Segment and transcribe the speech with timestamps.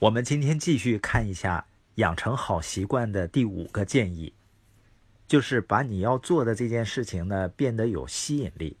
[0.00, 1.66] 我们今天继续看一下
[1.96, 4.32] 养成好习惯的第五个建议，
[5.26, 8.76] 就是把你要做的这件事情呢变得有吸引力。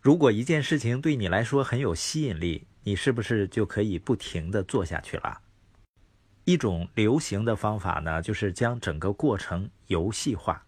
[0.00, 5.40] 如果一件事情对你来说很有吸引力，你是不是就可以不停的做下去了？
[6.44, 10.66] 一种流行的方法呢，就是将整个过程游戏化，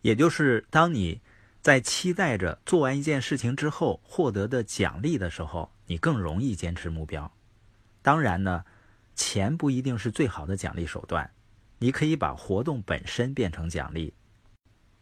[0.00, 1.20] 也就是当你
[1.60, 7.30] 在期待着做完一件事情之后获得的奖励的时候，你更容易坚持目标。
[8.02, 8.64] 当然呢，
[9.14, 11.30] 钱不一定是最好的奖励手段，
[11.78, 14.14] 你可以把活动本身变成奖励，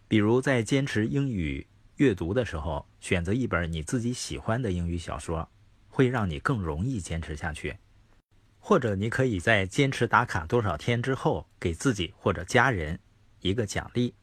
[0.08, 5.48] 比如在坚持英语阅读的时候，选择一本你自己喜欢的英语小说，
[5.88, 7.76] 会让你更容易坚持下去。
[8.60, 12.98] 或者你可以在坚持打卡多少天之后，给自己或者家人
[13.40, 14.14] 一个奖励。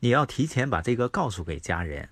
[0.00, 2.08] 你要提前把这个告诉给家人。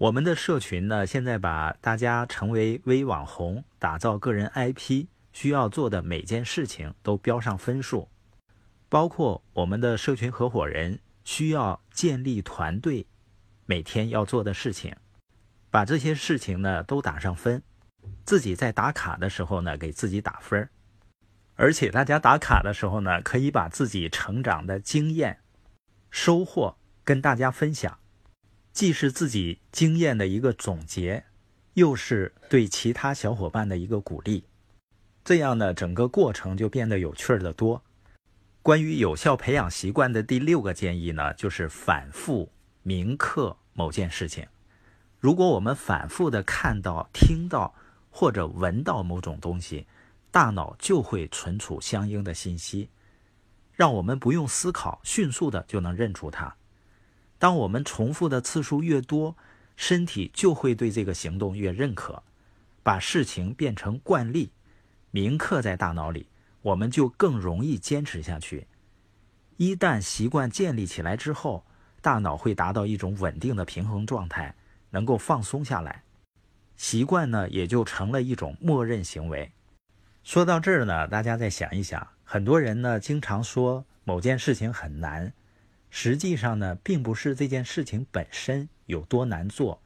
[0.00, 8.08] 我们的社群呢，现在把大家成为微网红、打造个人 IP 需要做的每件事情都标上分数，
[8.88, 13.06] 包括我们的社群合伙人需要建立团队，
[13.66, 14.96] 每天要做的事情，
[15.70, 17.62] 把这些事情呢都打上分。
[18.24, 20.66] 自己在打卡的时候呢，给自己打分
[21.56, 25.40] 而且大家打卡的时候呢，可以把自己成长的经验、
[26.10, 27.98] 收获跟大家分享，
[28.72, 31.24] 既是自己经验的一个总结，
[31.74, 34.44] 又是对其他小伙伴的一个鼓励。
[35.24, 37.82] 这样呢，整个过程就变得有趣的多。
[38.62, 42.50] 关于有效培养习惯的第六个建议呢，就是反复
[42.82, 44.46] 铭刻某件事情。
[45.18, 47.74] 如果我们反复的看到、听到，
[48.10, 49.86] 或者闻到某种东西，
[50.30, 52.88] 大脑就会存储相应的信息，
[53.72, 56.56] 让我们不用思考，迅速的就能认出它。
[57.40, 59.34] 当我们重复的次数越多，
[59.74, 62.22] 身体就会对这个行动越认可，
[62.82, 64.52] 把事情变成惯例，
[65.10, 66.26] 铭刻在大脑里，
[66.60, 68.66] 我们就更容易坚持下去。
[69.56, 71.64] 一旦习惯建立起来之后，
[72.02, 74.54] 大脑会达到一种稳定的平衡状态，
[74.90, 76.04] 能够放松下来。
[76.76, 79.50] 习惯呢，也就成了一种默认行为。
[80.22, 85.32] 说到这儿呢，大家再想一想，很多人呢经常说某件事情很难，
[85.90, 89.82] 实际上呢，并不是这件事情本身有多难做，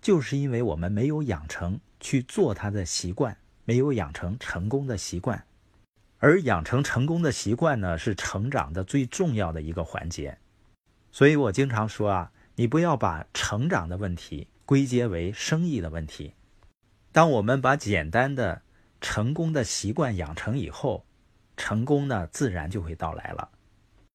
[0.00, 5.44] 就是因为我们没有养成去做它的习惯，没有养成成功的习惯。
[6.18, 10.38] 而养成成功的习惯呢，是成长的最重要的一个环节。
[11.10, 14.46] 所以我经常说啊，你不要把成长的问题。
[14.70, 16.32] 归结为生意的问题。
[17.10, 18.62] 当我们把简单的
[19.00, 21.04] 成功的习惯养成以后，
[21.56, 23.50] 成功呢自然就会到来了。